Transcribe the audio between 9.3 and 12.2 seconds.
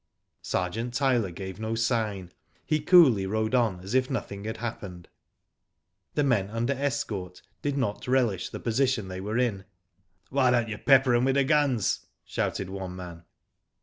in. Why don't you pepper 'em with the guns,"